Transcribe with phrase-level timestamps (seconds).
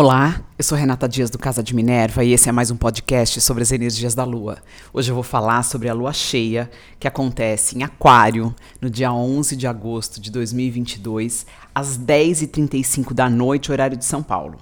[0.00, 3.40] Olá, eu sou Renata Dias do Casa de Minerva e esse é mais um podcast
[3.40, 4.58] sobre as energias da Lua.
[4.92, 6.70] Hoje eu vou falar sobre a Lua cheia
[7.00, 13.72] que acontece em Aquário no dia 11 de agosto de 2022, às 10h35 da noite,
[13.72, 14.58] horário de São Paulo.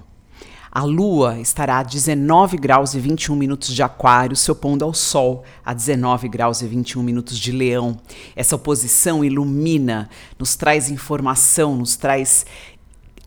[0.72, 5.44] A Lua estará a 19 graus e 21 minutos de Aquário, se opondo ao Sol
[5.62, 7.98] a 19 graus e 21 minutos de Leão.
[8.34, 10.08] Essa oposição ilumina,
[10.38, 12.46] nos traz informação, nos traz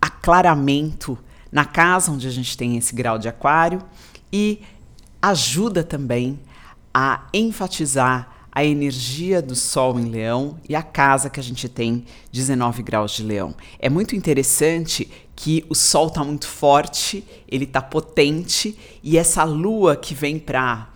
[0.02, 1.16] aclaramento
[1.52, 3.82] na casa onde a gente tem esse grau de aquário
[4.32, 4.62] e
[5.22, 6.40] ajuda também
[6.94, 12.06] a enfatizar a energia do Sol em Leão e a casa que a gente tem
[12.32, 13.56] 19 graus de Leão.
[13.78, 19.96] É muito interessante que o Sol está muito forte, ele está potente e essa Lua
[19.96, 20.90] que vem para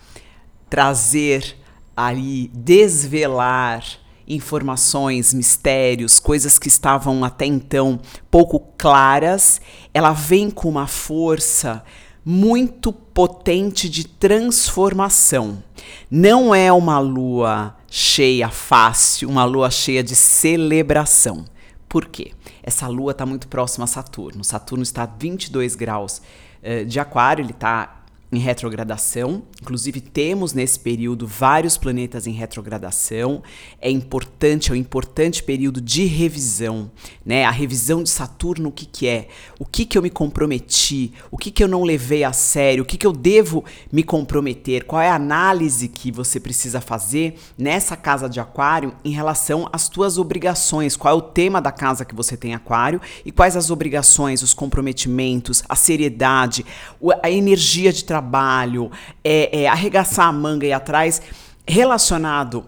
[0.70, 1.56] trazer
[1.96, 3.84] ali desvelar
[4.28, 8.00] informações, mistérios, coisas que estavam até então
[8.32, 9.62] pouco claras,
[9.94, 11.84] ela vem com uma força
[12.26, 15.62] muito potente de transformação.
[16.10, 21.46] Não é uma lua cheia fácil, uma lua cheia de celebração.
[21.90, 22.32] Por quê?
[22.64, 24.44] Essa lua está muito próxima a Saturno.
[24.44, 26.22] Saturno está a 22 graus
[26.64, 28.03] uh, de Aquário, ele está
[28.34, 29.44] em retrogradação.
[29.62, 33.44] Inclusive, temos nesse período vários planetas em retrogradação.
[33.80, 36.90] É importante, é um importante período de revisão.
[37.24, 37.46] Né?
[37.46, 39.28] A revisão de Saturno, o que, que é?
[39.60, 41.14] O que, que eu me comprometi?
[41.30, 42.82] O que, que eu não levei a sério?
[42.82, 44.86] O que, que eu devo me comprometer?
[44.86, 49.88] Qual é a análise que você precisa fazer nessa casa de Aquário em relação às
[49.88, 50.98] tuas obrigações?
[50.98, 54.56] Qual é o tema da casa que você tem Aquário e quais as obrigações, os
[54.56, 56.66] comprometimentos, a seriedade,
[57.22, 58.23] a energia de trabalho?
[58.24, 58.90] Trabalho,
[59.24, 61.22] é, é, arregaçar a manga e atrás,
[61.68, 62.64] relacionado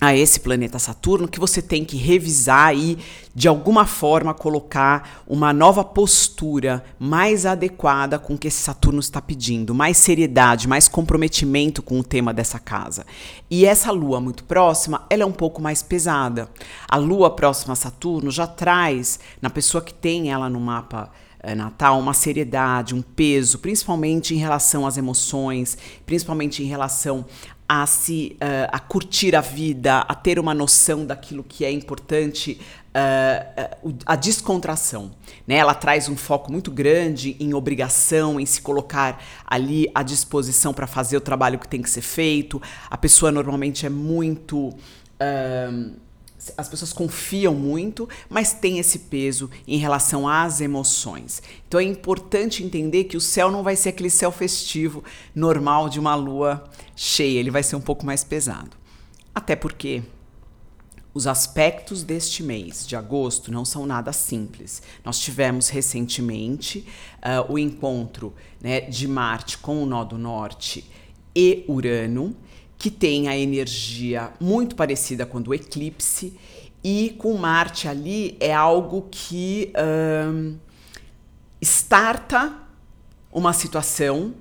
[0.00, 2.98] a esse planeta Saturno, que você tem que revisar e,
[3.34, 9.20] de alguma forma, colocar uma nova postura mais adequada com o que esse Saturno está
[9.20, 13.04] pedindo, mais seriedade, mais comprometimento com o tema dessa casa.
[13.50, 16.48] E essa lua muito próxima, ela é um pouco mais pesada.
[16.88, 21.10] A lua próxima a Saturno já traz, na pessoa que tem ela no mapa
[21.56, 27.24] Natal uma seriedade, um peso, principalmente em relação às emoções, principalmente em relação
[27.68, 32.60] a se uh, a curtir a vida, a ter uma noção daquilo que é importante,
[32.88, 35.12] uh, a descontração.
[35.46, 35.54] Né?
[35.54, 40.88] Ela traz um foco muito grande em obrigação, em se colocar ali à disposição para
[40.88, 42.60] fazer o trabalho que tem que ser feito.
[42.90, 44.74] A pessoa normalmente é muito
[46.56, 51.42] as pessoas confiam muito, mas tem esse peso em relação às emoções.
[51.68, 56.00] Então é importante entender que o céu não vai ser aquele céu festivo normal de
[56.00, 56.64] uma lua
[56.96, 58.70] cheia, ele vai ser um pouco mais pesado.
[59.34, 60.02] Até porque
[61.12, 64.82] os aspectos deste mês de agosto não são nada simples.
[65.04, 66.86] Nós tivemos recentemente
[67.18, 70.88] uh, o encontro né, de Marte com o Nó do Norte
[71.34, 72.34] e Urano
[72.80, 76.32] que tem a energia muito parecida com o eclipse,
[76.82, 79.70] e com Marte ali é algo que
[80.32, 80.56] um,
[81.60, 82.56] starta
[83.30, 84.34] uma situação,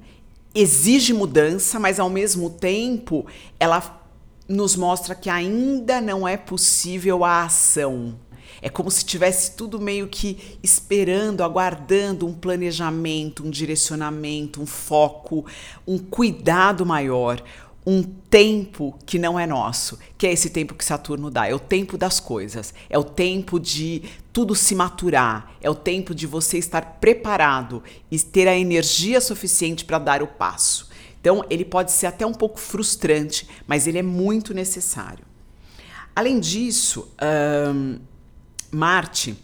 [0.56, 3.26] exige mudança, mas ao mesmo tempo
[3.60, 4.02] ela
[4.48, 8.18] nos mostra que ainda não é possível a ação.
[8.62, 15.46] É como se tivesse tudo meio que esperando, aguardando um planejamento, um direcionamento, um foco,
[15.86, 17.44] um cuidado maior
[17.90, 21.48] um tempo que não é nosso, que é esse tempo que Saturno dá.
[21.48, 26.14] É o tempo das coisas, é o tempo de tudo se maturar, é o tempo
[26.14, 30.88] de você estar preparado e ter a energia suficiente para dar o passo.
[31.20, 35.26] Então, ele pode ser até um pouco frustrante, mas ele é muito necessário.
[36.16, 37.12] Além disso,
[38.72, 39.36] Marte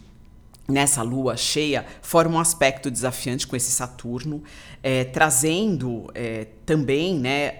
[0.68, 4.42] nessa lua cheia forma um aspecto desafiante com esse Saturno,
[4.82, 7.54] é, trazendo é, também né,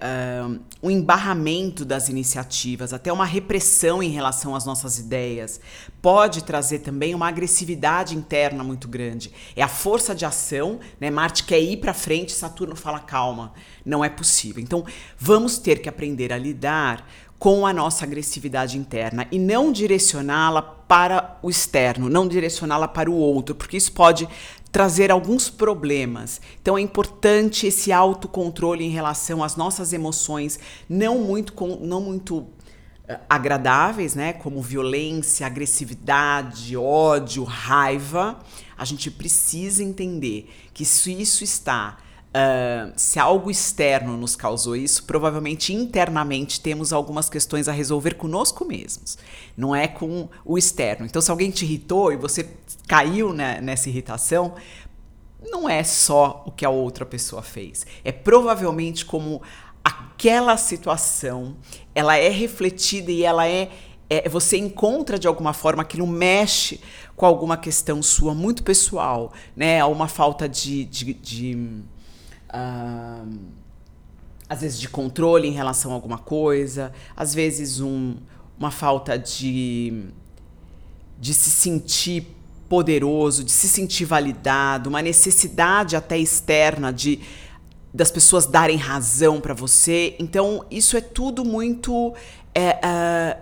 [0.82, 5.60] um embarramento das iniciativas, até uma repressão em relação às nossas ideias.
[6.02, 9.32] Pode trazer também uma agressividade interna muito grande.
[9.54, 11.10] É a força de ação, né?
[11.10, 13.52] Marte quer ir para frente, Saturno fala calma,
[13.84, 14.62] não é possível.
[14.62, 14.84] Então
[15.16, 21.38] vamos ter que aprender a lidar com a nossa agressividade interna e não direcioná-la para
[21.42, 24.28] o externo, não direcioná-la para o outro, porque isso pode
[24.70, 26.40] trazer alguns problemas.
[26.60, 32.48] Então é importante esse autocontrole em relação às nossas emoções, não muito não muito uh,
[33.28, 38.38] agradáveis, né, como violência, agressividade, ódio, raiva.
[38.76, 41.96] A gente precisa entender que se isso está
[42.36, 48.62] Uh, se algo externo nos causou isso, provavelmente internamente temos algumas questões a resolver conosco
[48.62, 49.16] mesmos,
[49.56, 51.06] não é com o externo.
[51.06, 52.46] Então, se alguém te irritou e você
[52.86, 54.54] caiu né, nessa irritação,
[55.50, 57.86] não é só o que a outra pessoa fez.
[58.04, 59.40] É provavelmente como
[59.82, 61.56] aquela situação
[61.94, 63.70] ela é refletida e ela é,
[64.10, 66.82] é, você encontra de alguma forma aquilo mexe
[67.16, 69.82] com alguma questão sua muito pessoal, né?
[69.86, 71.82] Uma falta de, de, de
[72.52, 73.38] uh,
[74.48, 78.16] às vezes de controle em relação a alguma coisa, às vezes um,
[78.58, 80.04] uma falta de
[81.18, 82.36] de se sentir
[82.68, 87.20] poderoso, de se sentir validado, uma necessidade até externa de
[87.96, 90.14] das pessoas darem razão para você.
[90.18, 92.14] Então, isso é tudo muito.
[92.54, 93.38] É, é,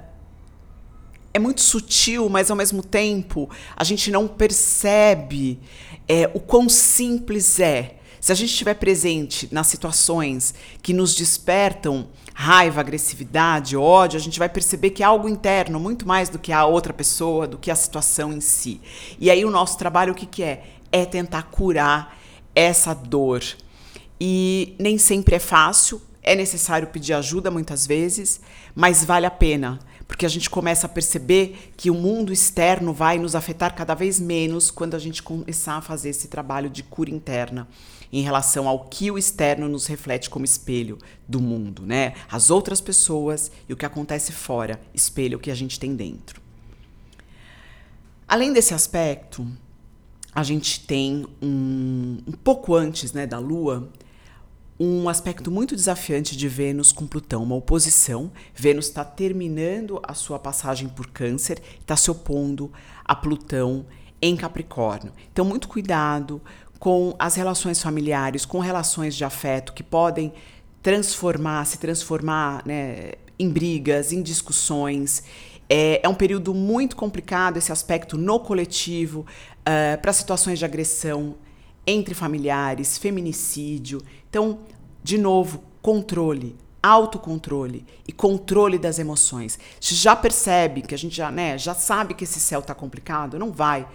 [1.35, 5.59] é, muito sutil, mas ao mesmo tempo a gente não percebe
[6.07, 7.97] é, o quão simples é.
[8.25, 14.39] Se a gente estiver presente nas situações que nos despertam raiva, agressividade, ódio, a gente
[14.39, 17.71] vai perceber que é algo interno, muito mais do que a outra pessoa, do que
[17.71, 18.81] a situação em si.
[19.21, 20.65] E aí o nosso trabalho o que, que é?
[20.91, 22.19] É tentar curar
[22.55, 23.45] essa dor,
[24.19, 28.41] e nem sempre é fácil, é necessário pedir ajuda muitas vezes,
[28.75, 29.79] mas vale a pena,
[30.15, 34.21] porque a gente começa a perceber que o mundo externo vai nos afetar cada vez
[34.21, 37.67] menos quando a gente começar a fazer esse trabalho de cura interna
[38.13, 42.15] em relação ao que o externo nos reflete como espelho do mundo, né?
[42.31, 46.41] As outras pessoas e o que acontece fora espelha o que a gente tem dentro.
[48.29, 49.45] Além desse aspecto,
[50.33, 53.91] a gente tem um, um pouco antes né, da Lua
[54.79, 58.33] um aspecto muito desafiante de Vênus com Plutão, uma oposição.
[58.55, 62.73] Vênus está terminando a sua passagem por Câncer, está se opondo
[63.05, 63.87] a Plutão
[64.21, 65.13] em Capricórnio.
[65.33, 66.41] Então, muito cuidado
[66.79, 70.33] com as relações familiares, com relações de afeto que podem
[70.83, 75.23] transformar, se transformar né, em brigas, em discussões.
[75.69, 81.37] É, é, um período muito complicado esse aspecto no coletivo, uh, para situações de agressão
[81.87, 84.03] entre familiares, feminicídio.
[84.29, 84.61] Então,
[85.03, 89.59] de novo, controle, autocontrole e controle das emoções.
[89.81, 93.39] Se já percebe que a gente já, né, já sabe que esse céu está complicado,
[93.39, 93.87] não vai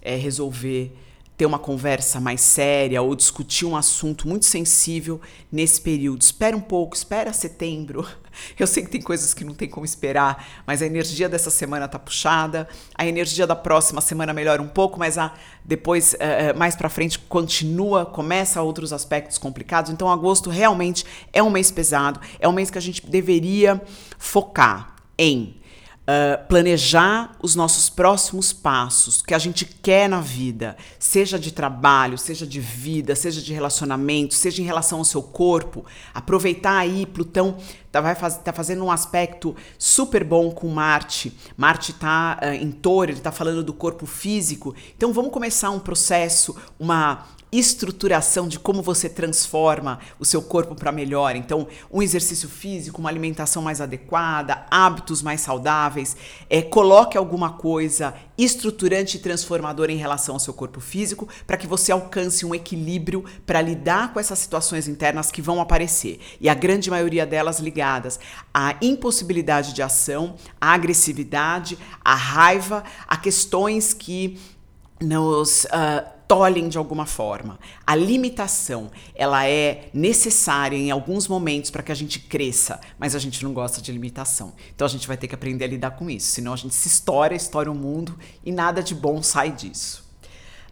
[0.00, 0.96] é, resolver
[1.42, 6.22] ter uma conversa mais séria ou discutir um assunto muito sensível nesse período.
[6.22, 8.06] Espera um pouco, espera setembro.
[8.56, 11.88] Eu sei que tem coisas que não tem como esperar, mas a energia dessa semana
[11.88, 12.68] tá puxada.
[12.94, 15.34] A energia da próxima semana melhora um pouco, mas a,
[15.64, 19.90] depois, uh, mais para frente, continua, começa outros aspectos complicados.
[19.90, 23.82] Então, agosto realmente é um mês pesado, é um mês que a gente deveria
[24.16, 25.60] focar em
[26.02, 32.18] Uh, planejar os nossos próximos passos, que a gente quer na vida, seja de trabalho,
[32.18, 37.56] seja de vida, seja de relacionamento, seja em relação ao seu corpo, aproveitar aí, Plutão
[37.92, 41.32] tá, vai faz, tá fazendo um aspecto super bom com Marte.
[41.56, 44.74] Marte tá uh, em touro, ele tá falando do corpo físico.
[44.96, 50.90] Então vamos começar um processo, uma estruturação de como você transforma o seu corpo para
[50.90, 51.36] melhor.
[51.36, 56.16] Então, um exercício físico, uma alimentação mais adequada, hábitos mais saudáveis,
[56.48, 61.66] é, coloque alguma coisa estruturante e transformadora em relação ao seu corpo físico para que
[61.66, 66.18] você alcance um equilíbrio para lidar com essas situações internas que vão aparecer.
[66.40, 68.18] E a grande maioria delas ligadas
[68.54, 74.40] à impossibilidade de ação, à agressividade, à raiva, a questões que
[75.02, 77.58] nos uh, tolhem de alguma forma.
[77.86, 83.18] A limitação, ela é necessária em alguns momentos para que a gente cresça, mas a
[83.18, 84.54] gente não gosta de limitação.
[84.74, 86.88] Então a gente vai ter que aprender a lidar com isso, senão a gente se
[86.88, 90.10] estoura, estoura o mundo e nada de bom sai disso.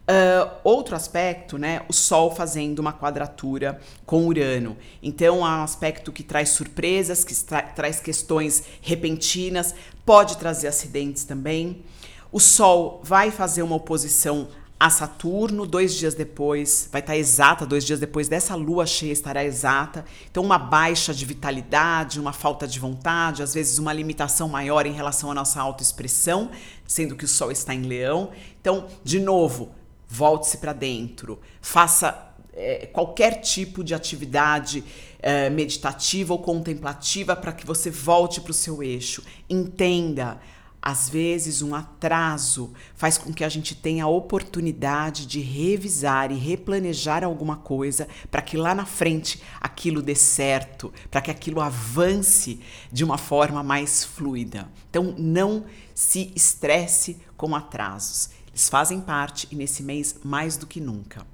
[0.09, 4.79] Uh, outro aspecto, né, o Sol fazendo uma quadratura com Urano.
[5.02, 9.75] Então, é um aspecto que traz surpresas, que tra traz questões repentinas,
[10.07, 11.85] pode trazer acidentes também.
[12.33, 14.49] O Sol vai fazer uma oposição
[14.81, 19.45] a Saturno, dois dias depois, vai estar exata, dois dias depois dessa lua cheia estará
[19.45, 20.07] exata.
[20.31, 24.93] Então, uma baixa de vitalidade, uma falta de vontade, às vezes uma limitação maior em
[24.93, 26.51] relação à nossa autoexpressão,
[26.87, 28.31] sendo que o Sol está em Leão.
[28.59, 29.75] Então, de novo,
[30.09, 34.83] volte-se para dentro, faça é, qualquer tipo de atividade
[35.19, 39.23] é, meditativa ou contemplativa para que você volte para o seu eixo.
[39.47, 40.41] Entenda
[40.83, 46.37] às vezes, um atraso faz com que a gente tenha a oportunidade de revisar e
[46.37, 52.61] replanejar alguma coisa para que lá na frente aquilo dê certo, para que aquilo avance
[52.91, 54.69] de uma forma mais fluida.
[54.89, 58.31] Então, não se estresse com atrasos.
[58.49, 61.27] Eles fazem parte e nesse mês mais do que nunca.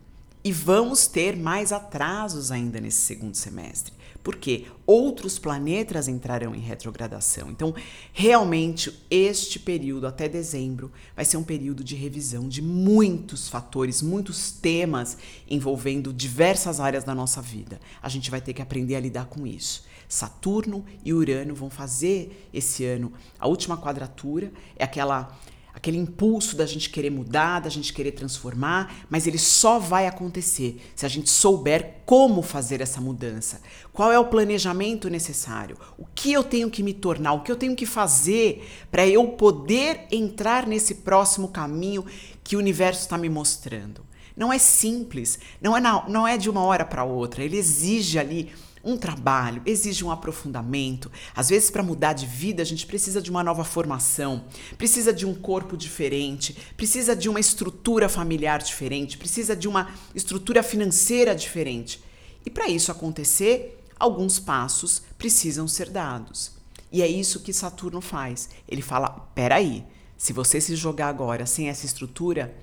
[0.42, 3.95] E vamos ter mais atrasos ainda nesse segundo semestre
[4.26, 7.48] porque outros planetas entrarão em retrogradação.
[7.48, 7.72] Então,
[8.12, 14.50] realmente, este período até dezembro vai ser um período de revisão de muitos fatores, muitos
[14.50, 15.16] temas
[15.48, 17.80] envolvendo diversas áreas da nossa vida.
[18.02, 19.84] A gente vai ter que aprender a lidar com isso.
[20.08, 25.38] Saturno e Urano vão fazer esse ano a última quadratura, é aquela
[25.76, 30.80] aquele impulso da gente querer mudar, da gente querer transformar, mas ele só vai acontecer
[30.96, 33.60] se a gente souber como fazer essa mudança.
[33.92, 35.76] Qual é o planejamento necessário?
[35.98, 37.34] O que eu tenho que me tornar?
[37.34, 42.06] O que eu tenho que fazer para eu poder entrar nesse próximo caminho
[42.42, 44.00] que o universo está me mostrando?
[44.34, 47.44] Não é simples, não é, na, não é de uma hora para outra.
[47.44, 48.50] Ele exige ali
[48.86, 51.10] um trabalho, exige um aprofundamento.
[51.34, 54.44] Às vezes, para mudar de vida, a gente precisa de uma nova formação,
[54.78, 60.62] precisa de um corpo diferente, precisa de uma estrutura familiar diferente, precisa de uma estrutura
[60.62, 62.00] financeira diferente.
[62.44, 66.52] E para isso acontecer, alguns passos precisam ser dados.
[66.92, 68.48] E é isso que Saturno faz.
[68.68, 69.84] Ele fala: peraí,
[70.16, 72.54] se você se jogar agora sem essa estrutura,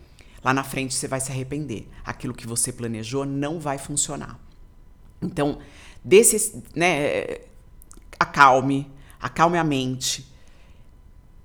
[0.41, 1.85] lá na frente você vai se arrepender.
[2.05, 4.39] Aquilo que você planejou não vai funcionar.
[5.21, 5.59] Então,
[6.03, 7.39] desses, né,
[8.19, 10.27] acalme, acalme a mente,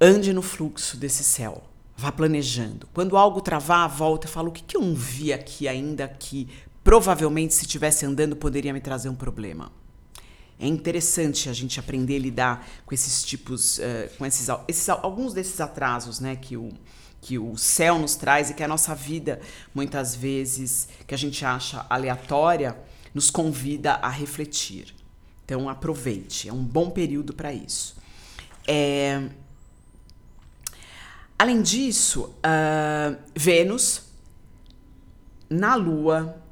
[0.00, 1.62] ande no fluxo desse céu,
[1.96, 2.88] vá planejando.
[2.92, 6.48] Quando algo travar, volta e fala o que, que eu não vi aqui ainda que
[6.82, 9.70] provavelmente se estivesse andando poderia me trazer um problema.
[10.60, 13.82] É interessante a gente aprender a lidar com esses tipos, uh,
[14.16, 16.70] com esses, esses, alguns desses atrasos, né, que o,
[17.20, 19.40] que o céu nos traz e que a nossa vida,
[19.72, 22.76] muitas vezes, que a gente acha aleatória,
[23.14, 24.94] nos convida a refletir.
[25.44, 27.96] Então, aproveite, é um bom período para isso.
[28.66, 29.28] É...
[31.38, 34.02] Além disso, uh, Vênus
[35.48, 36.42] na Lua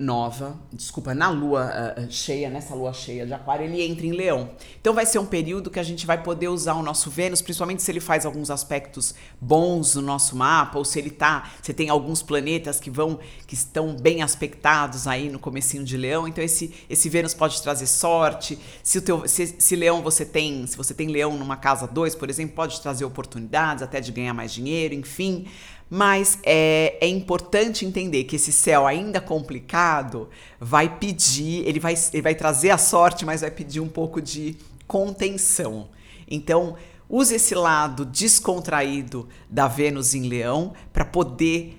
[0.00, 4.50] nova, desculpa, na lua uh, cheia, nessa lua cheia de Aquário, ele entra em Leão.
[4.80, 7.82] Então vai ser um período que a gente vai poder usar o nosso Vênus, principalmente
[7.82, 11.90] se ele faz alguns aspectos bons no nosso mapa, ou se ele tá, você tem
[11.90, 16.26] alguns planetas que vão que estão bem aspectados aí no comecinho de Leão.
[16.26, 18.58] Então esse esse Vênus pode trazer sorte.
[18.82, 22.14] Se o teu se, se Leão você tem, se você tem Leão numa casa 2,
[22.14, 25.46] por exemplo, pode trazer oportunidades até de ganhar mais dinheiro, enfim.
[25.90, 30.30] Mas é, é importante entender que esse céu ainda complicado
[30.60, 34.56] vai pedir, ele vai, ele vai trazer a sorte, mas vai pedir um pouco de
[34.86, 35.88] contenção.
[36.30, 36.76] Então,
[37.08, 41.76] use esse lado descontraído da Vênus em Leão para poder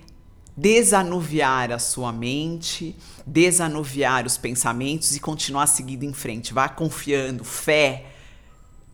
[0.54, 2.94] desanuviar a sua mente,
[3.26, 6.52] desanuviar os pensamentos e continuar seguindo em frente.
[6.52, 8.04] Vá confiando, fé,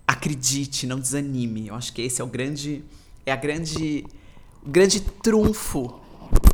[0.06, 1.66] acredite, não desanime.
[1.66, 2.84] Eu acho que esse é o grande
[3.26, 4.06] é a grande
[4.66, 6.00] grande trunfo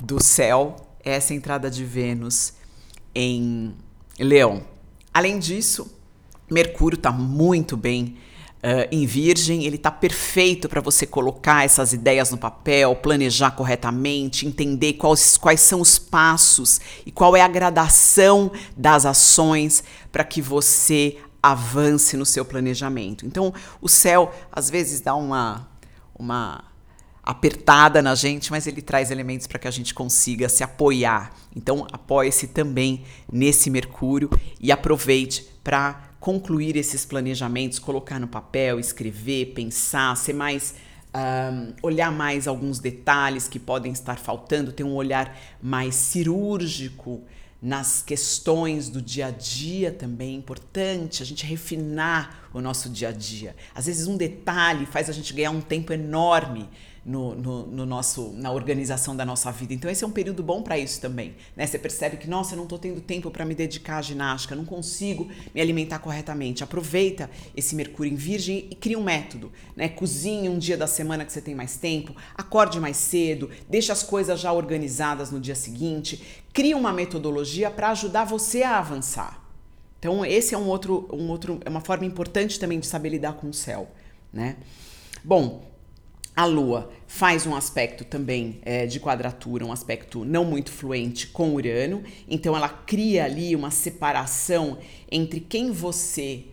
[0.01, 2.55] do céu é essa entrada de Vênus
[3.15, 3.75] em
[4.19, 4.63] Leão.
[5.13, 5.93] Além disso,
[6.51, 8.17] Mercúrio está muito bem
[8.65, 14.47] uh, em Virgem, ele está perfeito para você colocar essas ideias no papel, planejar corretamente,
[14.47, 20.41] entender quais, quais são os passos e qual é a gradação das ações para que
[20.41, 23.27] você avance no seu planejamento.
[23.27, 25.69] Então, o céu às vezes dá uma,
[26.19, 26.65] uma
[27.25, 31.33] apertada na gente, mas ele traz elementos para que a gente consiga se apoiar.
[31.57, 33.03] Então, apoie-se também
[33.33, 34.29] nesse Mercúrio
[34.61, 40.75] e aproveite para concluir esses planejamentos, colocar no papel, escrever, pensar, ser mais
[41.15, 47.23] um, olhar mais alguns detalhes que podem estar faltando, ter um olhar mais cirúrgico
[47.63, 53.09] nas questões do dia a dia também é importante a gente refinar o nosso dia
[53.09, 53.57] a dia.
[53.75, 56.69] Às vezes um detalhe faz a gente ganhar um tempo enorme
[57.05, 59.75] no, no, no, nosso, na organização da nossa vida.
[59.75, 61.35] Então, esse é um período bom para isso também.
[61.55, 61.67] Né?
[61.67, 64.65] Você percebe que, nossa, eu não estou tendo tempo para me dedicar à ginástica, não
[64.65, 66.65] consigo me alimentar corretamente.
[66.65, 69.53] Aproveita esse Mercúrio em Virgem e cria um método.
[69.77, 69.89] Né?
[69.89, 74.03] Cozinhe um dia da semana que você tem mais tempo, acorde mais cedo, deixa as
[74.03, 79.43] coisas já organizadas no dia seguinte, cria uma metodologia para ajudar você a avançar.
[79.99, 83.35] Então, esse é um outro, um outro, é uma forma importante também de saber lidar
[83.35, 83.91] com o céu,
[84.31, 84.57] né?
[85.25, 85.65] Bom,
[86.37, 91.55] a Lua faz um aspecto também é, de quadratura, um aspecto não muito fluente com
[91.55, 94.79] Urano, então ela cria ali uma separação
[95.11, 96.47] entre quem você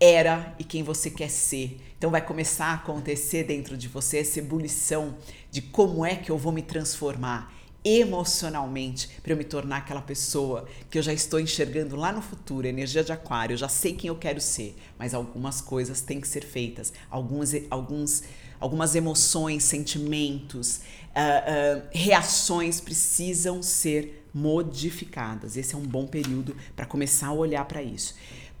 [0.00, 1.78] era e quem você quer ser.
[1.98, 5.16] Então vai começar a acontecer dentro de você essa ebulição
[5.50, 10.66] de como é que eu vou me transformar emocionalmente para eu me tornar aquela pessoa
[10.90, 14.08] que eu já estou enxergando lá no futuro, energia de aquário, eu já sei quem
[14.08, 18.24] eu quero ser, mas algumas coisas têm que ser feitas, alguns, alguns
[18.60, 20.76] algumas emoções, sentimentos,
[21.16, 25.56] uh, uh, reações precisam ser modificadas.
[25.56, 28.14] Esse é um bom período para começar a olhar para isso.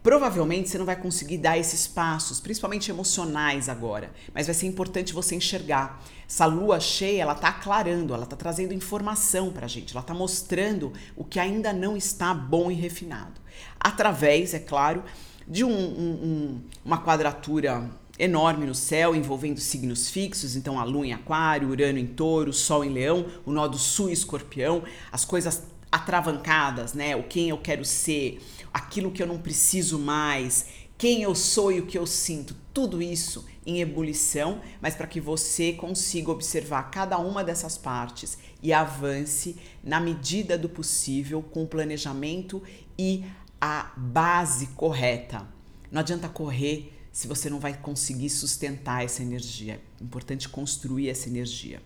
[0.06, 5.12] Provavelmente você não vai conseguir dar esses passos, principalmente emocionais agora, mas vai ser importante
[5.12, 6.00] você enxergar.
[6.28, 10.14] Essa lua cheia, ela está aclarando, ela está trazendo informação para a gente, ela está
[10.14, 13.40] mostrando o que ainda não está bom e refinado.
[13.80, 15.02] Através, é claro,
[15.46, 21.12] de um, um, uma quadratura enorme no céu, envolvendo signos fixos, então a lua em
[21.12, 24.82] aquário, Urano em touro, Sol em leão, o nó do sul escorpião,
[25.12, 27.14] as coisas atravancadas, né?
[27.14, 28.40] O quem eu quero ser,
[28.72, 30.66] aquilo que eu não preciso mais,
[30.98, 35.20] quem eu sou e o que eu sinto, tudo isso em ebulição, mas para que
[35.20, 41.66] você consiga observar cada uma dessas partes e avance na medida do possível com o
[41.66, 42.62] planejamento
[42.98, 43.24] e
[43.60, 45.46] a base correta.
[45.90, 49.80] Não adianta correr se você não vai conseguir sustentar essa energia.
[49.98, 51.80] É importante construir essa energia.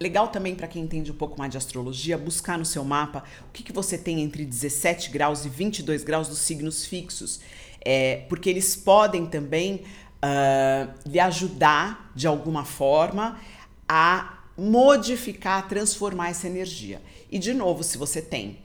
[0.00, 3.52] Legal também para quem entende um pouco mais de astrologia, buscar no seu mapa o
[3.52, 7.40] que, que você tem entre 17 graus e 22 graus dos signos fixos,
[7.84, 9.82] é, porque eles podem também
[10.24, 13.38] uh, lhe ajudar de alguma forma
[13.86, 17.02] a modificar, transformar essa energia.
[17.30, 18.60] E de novo, se você tem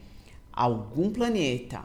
[0.50, 1.84] algum planeta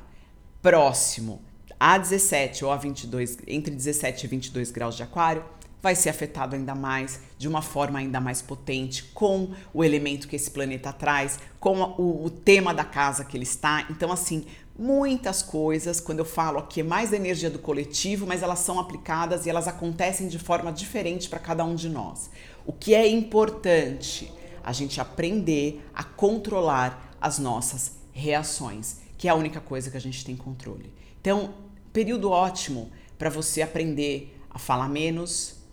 [0.61, 1.41] próximo
[1.85, 5.43] a 17 ou a 22, entre 17 e 22 graus de aquário,
[5.81, 10.37] vai ser afetado ainda mais, de uma forma ainda mais potente, com o elemento que
[10.37, 13.85] esse planeta traz, com o, o tema da casa que ele está.
[13.89, 14.45] Então, assim,
[14.79, 18.79] muitas coisas, quando eu falo aqui, é mais da energia do coletivo, mas elas são
[18.79, 22.29] aplicadas e elas acontecem de forma diferente para cada um de nós.
[22.65, 24.31] O que é importante?
[24.63, 30.01] A gente aprender a controlar as nossas reações, que é a única coisa que a
[30.01, 30.93] gente tem controle.
[31.19, 31.53] Então,
[31.93, 35.63] período ótimo para você aprender a falar menos,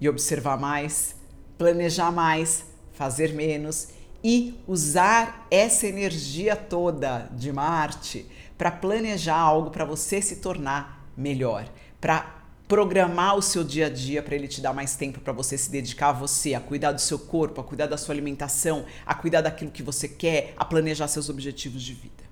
[0.00, 1.16] e observar mais,
[1.56, 3.88] planejar mais, fazer menos
[4.22, 11.66] e usar essa energia toda de Marte para planejar algo para você se tornar melhor,
[12.00, 15.56] para programar o seu dia a dia para ele te dar mais tempo para você
[15.56, 19.14] se dedicar a você, a cuidar do seu corpo, a cuidar da sua alimentação, a
[19.14, 22.24] cuidar daquilo que você quer, a planejar seus objetivos de vida.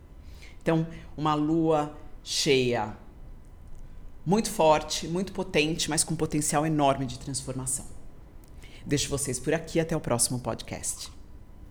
[0.63, 0.87] Então,
[1.17, 2.97] uma lua cheia
[4.25, 7.85] muito forte, muito potente, mas com potencial enorme de transformação.
[8.85, 11.22] Deixo vocês por aqui até o próximo podcast.